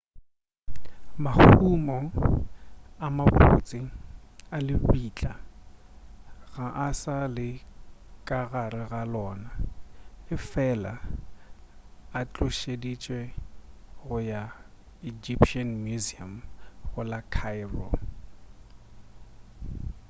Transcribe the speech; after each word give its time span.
mahumo 1.23 1.99
a 3.05 3.07
mabotse 3.17 3.79
a 4.55 4.57
lebitla 4.67 5.33
ga 6.53 6.67
a 6.85 6.87
sa 7.01 7.17
le 7.35 7.47
ka 8.27 8.39
gare 8.51 8.81
ga 8.91 9.01
lona 9.13 9.51
efela 10.35 10.93
a 12.17 12.19
tlošeditšwe 12.33 13.19
go 14.01 14.15
ya 14.31 14.41
egyptian 15.11 15.69
museum 15.85 16.33
go 16.91 17.01
la 17.11 17.19
cairo 17.33 17.87